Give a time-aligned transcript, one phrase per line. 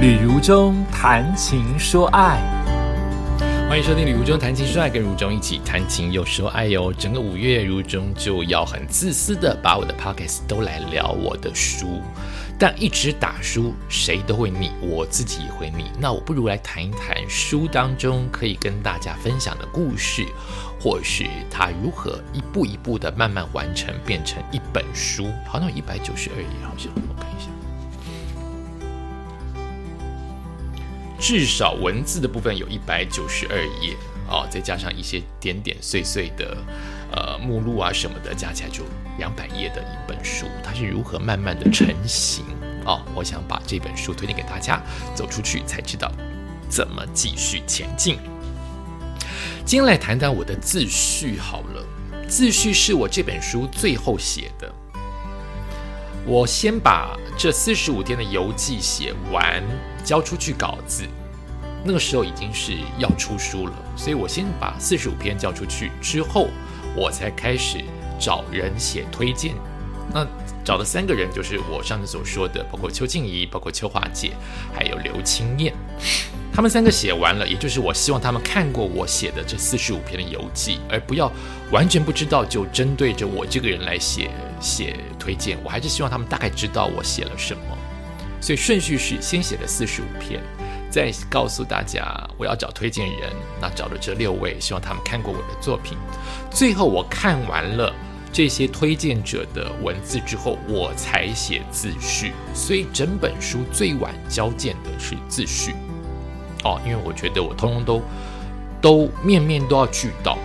[0.00, 2.40] 旅如中谈情说爱，
[3.68, 6.90] 欢迎收听《旅如中谈情说爱》，跟如中一起谈情又说爱哟。
[6.90, 12.00] 整个五月，如中就要很自私的把我的 pockets 都来聊我的书，
[12.58, 15.84] 但一直打书，谁都会腻，我自己也会腻。
[15.98, 20.24] 那我不如来谈一谈书当中可以跟大家分享的故事，
[20.80, 25.26] 或是它如何一步一步的慢慢完成，变成一本书。
[25.46, 26.90] 好像一百九十二页，好像
[31.20, 33.94] 至少文字的部分有一百九十二页
[34.28, 36.56] 哦，再加上一些点点碎碎的
[37.12, 38.84] 呃目录啊什么的，加起来就
[39.18, 40.46] 两百页的一本书。
[40.64, 42.44] 它是如何慢慢的成型
[42.86, 43.02] 哦？
[43.14, 44.82] 我想把这本书推荐给大家，
[45.14, 46.10] 走出去才知道
[46.70, 48.16] 怎么继续前进。
[49.66, 51.84] 今天来谈谈我的自序好了，
[52.26, 54.72] 自序是我这本书最后写的。
[56.26, 59.62] 我先把这四十五天的游记写完，
[60.04, 61.04] 交出去稿子。
[61.82, 66.48] 那个时候已经是要出书了，所以我先把四十五篇交出去之后，
[66.94, 67.78] 我才开始
[68.18, 69.54] 找人写推荐。
[70.12, 70.26] 那
[70.62, 74.32] 找的三个人就是我上次所说的，包括邱静怡、包括邱华姐，
[74.74, 75.72] 还有刘青燕。
[76.60, 81.32] 他们三个写完了，也就是我希望他们看过我写的这四十五篇的游记，而不要
[81.70, 84.28] 完全不知道就针对着我这个人来写
[84.60, 85.56] 写推荐。
[85.64, 87.62] 我还是希望他们大概知道我写了什么。
[88.42, 90.38] 所以顺序是先写了四十五篇，
[90.90, 93.32] 再告诉大家我要找推荐人。
[93.58, 95.96] 那找了这六位，希望他们看过我的作品。
[96.50, 97.90] 最后我看完了
[98.30, 102.34] 这些推荐者的文字之后，我才写自序。
[102.52, 105.74] 所以整本书最晚交件的是自序。
[106.64, 108.02] 哦，因为我觉得我通通都
[108.80, 110.36] 都面面都要俱到，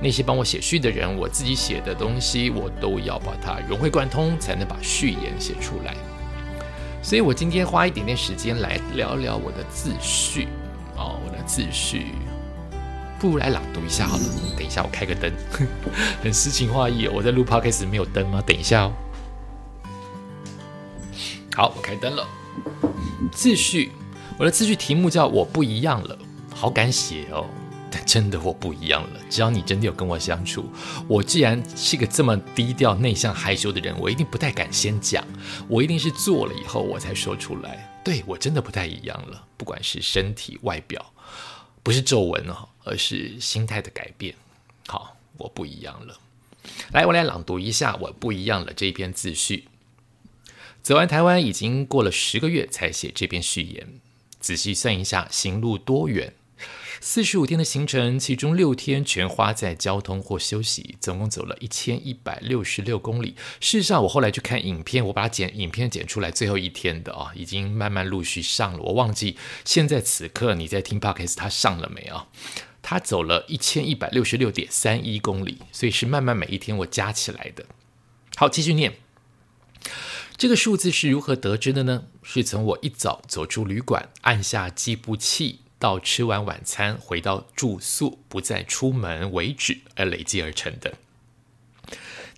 [0.00, 5.94] 那些帮我写序的人，我自己写的东西，我都要把它融会贯通，才能把序言写出来。
[7.02, 10.48] 所以我今天花一点点时间来聊聊我的自序。
[10.96, 12.06] 哦，我的自序，
[13.20, 14.22] 不如来朗读一下好了。
[14.56, 15.30] 等一下，我开个灯，
[16.22, 17.06] 很诗情画意。
[17.06, 18.42] 我在录 podcast 没有灯吗？
[18.44, 18.92] 等一下哦。
[21.54, 22.26] 好，我开灯了。
[23.30, 23.92] 自序。
[24.38, 26.18] 我的自序题目叫“我不一样了”，
[26.54, 27.48] 好敢写哦，
[27.90, 29.20] 但真的我不一样了。
[29.30, 30.70] 只要你真的有跟我相处，
[31.08, 35.24] 我既然是个这么低调、内向、害羞的人，我一定不太敢先讲，
[35.68, 37.98] 我一定是做了以后我才说出来。
[38.04, 41.14] 对我真的不太一样了，不管是身体、外表，
[41.82, 44.34] 不是皱纹哦，而是心态的改变。
[44.86, 46.18] 好，我不一样了。
[46.92, 49.68] 来，我来朗读一下“我不一样了”这篇自序。
[50.82, 54.00] 走完台湾已经过了十个月，才写这篇序言。
[54.40, 56.34] 仔细算一下，行路多远？
[56.98, 63.36] 四十五天的行程，其中六天全花在交通或休息，总共走了一千一百六十六公里。
[63.60, 68.78] 事实上，我后来去看影片，我把它剪影片剪出来，最后一天的啊，已经慢慢陆续上了。
[68.78, 72.28] 我忘记现在此刻你在听 podcast，它上了没啊？
[72.80, 77.66] 他走了一千一百六十六点三一公里，所以是慢慢每一天我加起来的。
[78.36, 78.94] 好，继续念。
[80.36, 82.04] 这个数字是如何得知的呢？
[82.28, 90.94] 是从我一早走出旅馆，按下计步器，到吃完晚餐回到住宿，不再出门为止而累积而成的。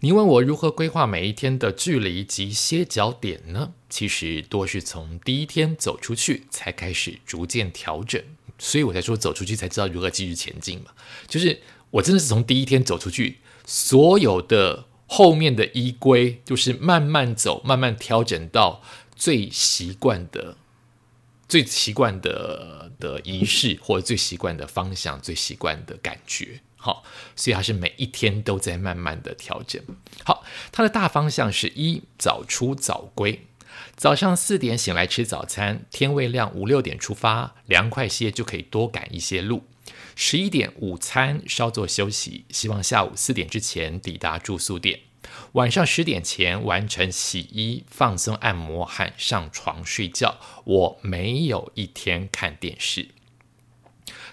[0.00, 3.72] 你问我如何规划每一天的距离及歇脚点呢？
[3.88, 8.22] 其实多是从第一天走出去才开始逐渐调整，
[8.58, 10.90] 所以我才说走出去才知道如何继续前进嘛。
[11.26, 11.62] 就是
[11.92, 14.84] 我真的是从第一天走出去，所有的。
[15.10, 18.82] 后面的依规就是慢慢走，慢慢调整到
[19.18, 20.56] 最习惯的、
[21.48, 26.60] 最习惯的的仪式，或者最习惯的方向、最习惯的感觉。
[26.76, 27.02] 好，
[27.34, 29.82] 所以他是每一天都在慢慢的调整。
[30.24, 33.46] 好，它的大方向是一早出早归，
[33.96, 39.64] 早上四点醒来吃早餐，天未亮五六点出发，凉快些就可以多赶一些路。
[40.14, 45.00] 十一点午餐稍作休息，希望下午四点之前抵达住宿点。
[45.52, 50.38] 晚上十点前完成洗衣、放松、按摩和上床睡觉。
[50.64, 53.08] 我没有一天看电视。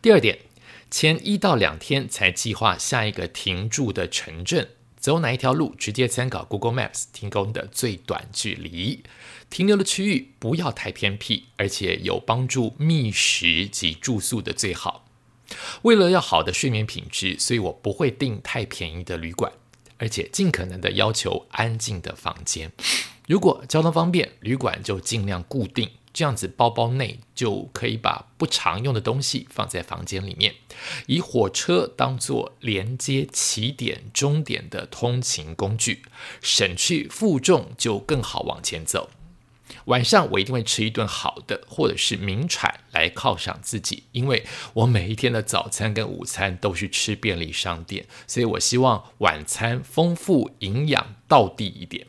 [0.00, 0.40] 第二点，
[0.90, 9.02] 前一到两天才计划下一个停住的城镇，走哪一条路，直接参考 Google Maps 提供的最短距离。
[9.48, 15.06] 停留的区域不要太偏僻，而且有帮助觅食及住宿的最好。
[15.82, 19.52] 为了要好的睡眠品质，所以我不会订太便宜的旅馆，
[20.02, 22.72] 而且尽可能的要求安静的房间。
[23.28, 30.56] 如果交通方便，旅馆就尽量固定，这样子包包内就可以把不常用的东西放在房间里面。
[31.06, 36.02] 以火车当做连接起点、终点的通勤工具，
[36.40, 39.08] 省去负重就更好往前走。
[39.86, 44.44] 晚上我一定会吃一顿好的，或者是名产来犒赏自己，因为
[44.74, 52.06] 我每一天的早餐跟午餐都是吃便利商店，所以我希望晚餐丰富、营养、到地一点。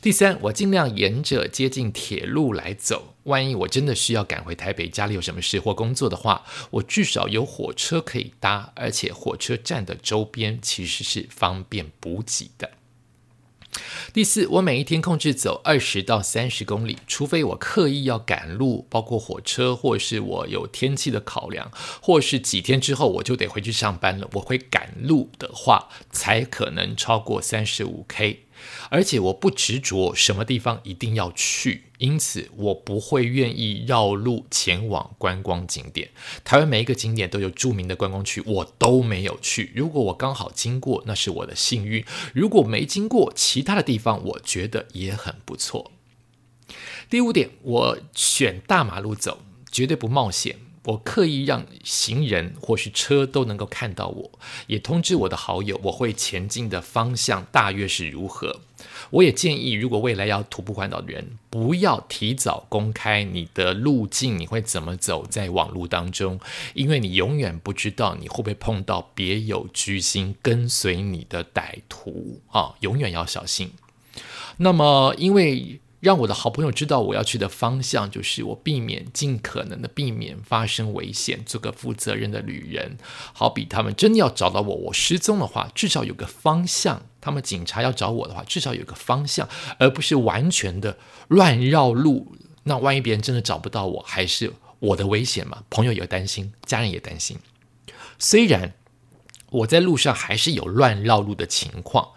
[0.00, 3.14] 第三，我尽量沿着接近铁路来走。
[3.24, 12.70] 万一我真的需要赶回台北，家里有什么事或工作的话，我至少有火车可以搭，而且火车站的周边其实是方便补给的。
[14.12, 21.70] 第四，我每一天控制走二十到三十公里，除非我刻意要赶路，包括火车，或是我有天气的考量，
[22.02, 28.44] 或是几天之后我就得回去上班了，我会赶路的话，才可能超过三十五 K。
[28.90, 36.10] 而且我不执着什么地方一定要去，因此我不会愿意绕路前往观光景点。
[36.44, 39.72] 台湾每一个景点都有著名的观光区，我都没有去。
[39.74, 45.92] 如果我刚好经过，那是我的幸运；如果没经过，其他的地方我觉得也很不错。
[47.10, 50.56] 第五点，我选大马路走，绝对不冒险。
[50.88, 54.30] 我刻意让行人或是车都能够看到我，
[54.68, 58.60] 也通知我的好友我会前进的方向大约是如何。
[59.10, 66.40] 我也建议，如果未来要徒步环岛的人，不要提早公开你的路径，你会怎么走在网络当中，
[66.72, 73.72] 因为你永远不知道你会不会碰到别有居心跟随你的歹徒啊，永远要小心。
[74.56, 75.80] 那么，因为。
[76.00, 82.96] 让我的好朋友知道我要去的方向，就是我避免尽可能的避免发生危险，做个负责任的旅人。
[83.32, 89.48] 好比他们真的要找到我，我失踪的话，至少有个方向；他们警察要找我的话，至少有个方向，
[89.80, 92.36] 而不是完全的乱绕路。
[92.62, 95.64] 那万一别人真的找不到我，还是我的危险嘛？
[95.68, 97.38] 朋友也担心，家人也担心。
[98.20, 98.74] 虽然
[99.50, 102.10] 我在路上还是有乱绕路的情况，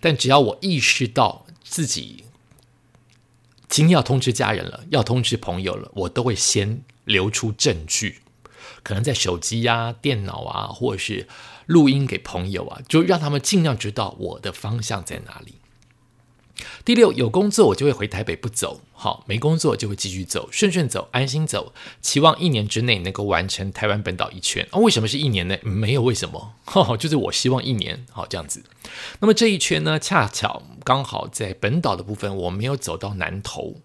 [0.00, 2.26] 但只要我意识到自己。
[3.68, 8.20] 今天要通知家人了，要通知朋友了，我都会先留出证据，
[8.82, 11.26] 可能在手机呀、电脑啊，或者是
[11.66, 15.54] 录音给朋友啊，就让他们尽量知道我的方向在哪里。
[16.84, 24.66] 第六，有工作我就会回台北不走，好，没工作就会继续走，顺顺走，安心走，期望一年之内能够完成台湾本岛一圈。
[24.70, 25.58] 啊，为什么是一年呢？
[25.62, 26.54] 没有为什么，
[26.98, 28.62] 就是我希望一年，好这样子。
[29.20, 33.80] 那么这一圈呢，恰巧刚好在本岛的部分，我没有走到南头，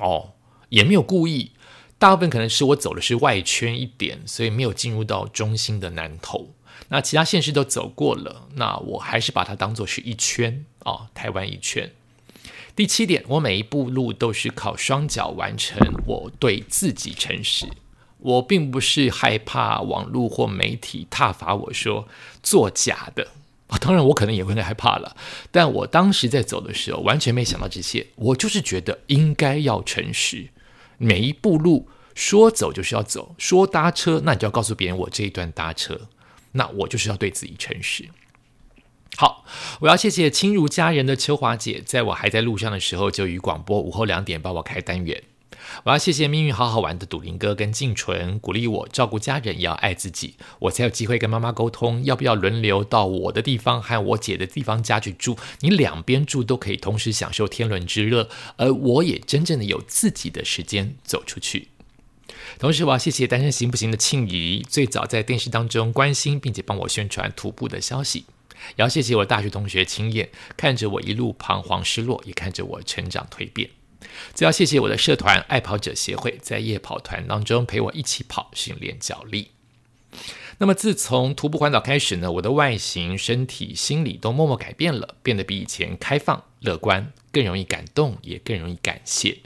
[0.00, 0.30] 哦，
[0.70, 1.52] 也没有故意，
[1.98, 6.54] 大部分可能是我走的是外圈一点，所以没有进入到中心的南头。
[6.88, 11.92] 那其他县市都走过了，那我还是把它当做是一圈啊，台湾一圈。
[12.74, 15.76] 第七点，我每一步路都是靠双脚完成。
[16.06, 17.66] 我对自己诚实，
[18.18, 22.08] 我并不是害怕网络或媒体挞伐我说
[22.42, 23.28] 作假的。
[23.80, 25.14] 当然，我可能也会害怕了。
[25.50, 28.06] 但我当时在走的时候，完全没想到这些。
[28.14, 30.48] 我就是觉得应该要诚实，
[30.96, 36.00] 每一步路说走就是要走，说搭车，那你就要告诉别人我这一段搭车。
[36.52, 38.08] 那我就是要对自己诚实。
[39.16, 39.44] 好，
[39.80, 45.24] 我要谢谢亲如家人的秋华姐，在我还在路上的时候就与广播午后两点帮我开单元。
[45.84, 55.36] 我要谢谢命运好好玩的赌林哥跟静纯，鼓励我照顾家人也要爱自己，我才有机会跟妈妈沟通要不要轮流到我的地方和我姐的地方家去住。
[55.60, 61.68] 你两边住都可以同时享受天伦之乐，而我也真正的有自己的时间走出去。
[62.58, 68.24] 同时，我要谢谢单身行不行的庆怡，最早在电视当中关心并且帮我宣传徒步的消息。
[68.70, 73.70] 也要谢谢我大学同学青燕，看着我一路彷徨失落，也看着我成长蜕变。
[74.34, 79.50] 最要谢谢我的社团爱跑者协会，在夜跑团当中陪我一起跑，训练脚力。
[80.58, 89.38] 那么自从徒步环岛开始呢，我的外形、身体、心理都默默改变了，变得比以前开放、乐观，更容易感动，也更容易感谢。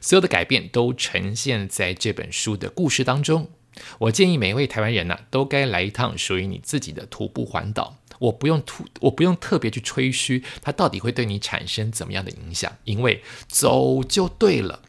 [0.00, 3.50] 所有的改变都呈现在这本书的故事当中。
[3.98, 7.96] 我建议每一位台湾人呢，都该来一趟属于你自己的徒步环岛。
[8.18, 14.82] 我不用突，我不用特别去吹嘘它到底会对你产生怎么样的影响，因为走就对了，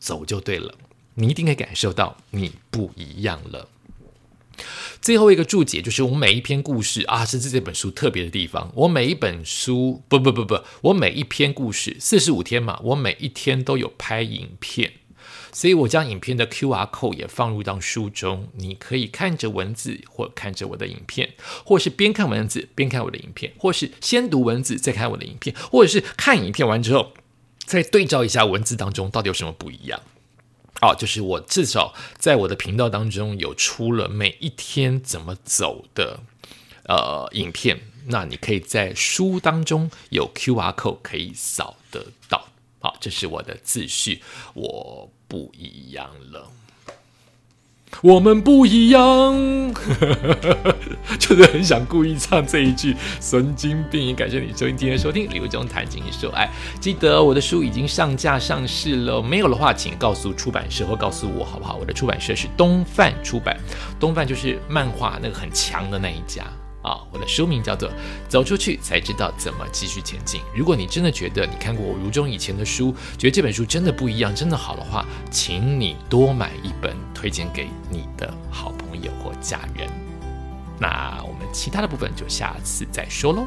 [0.00, 0.74] 走就对了，
[1.14, 3.68] 你一定可以感受到你不一样了。
[5.00, 8.70] 最后一个注解就是我每一篇故事啊，是这本书特别的地方。
[8.74, 14.92] 我每一本书，不不不不，我每一篇故事四十五天嘛，我每一天都有拍影片。
[15.52, 21.30] 所以我将影片的 Q R code 也放入到书中，你可以看着文字或看着我的影片，
[21.64, 27.14] 或是边看文字边看我的影片，或是先读文字再看我的影片，或者是看影片完之后
[27.64, 30.00] 再对照一下文字当中到底有什么不一样。
[30.80, 36.20] 哦，就是我至少在我的频道当中有出了每一天怎么走的
[36.84, 42.48] 呃影片，那你可以在书当中有 Q R code 可以扫得到。
[42.80, 44.22] 好，这是我的自序，
[44.54, 46.50] 我不一样了。
[48.02, 49.74] 我们不一样，
[51.18, 54.14] 就是很想故意唱这一句，神经病！
[54.14, 56.46] 感谢你收听今天收听《刘中谈情说爱》，
[56.80, 61.76] 记得我的书已经上架上市了，没有的话，请告诉出版社或告诉我好不好？
[61.76, 63.54] 我的出版社是东范出版，
[63.98, 66.44] 东范就是漫画那个很强的那一家。
[66.82, 67.88] 啊，我的书名叫做
[68.28, 70.40] 《走出去才知道怎么继续前进》。
[70.54, 79.88] 如果你真的觉得你看过我如中以前的书，觉得这本书真的不一样，真的好的话，请你多买一本，推荐给你的好朋友或家人。
[80.78, 83.46] 那我们其他的部分就下次再说喽。